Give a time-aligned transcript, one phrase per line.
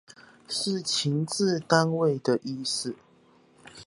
[0.47, 2.95] 是情治單位的意思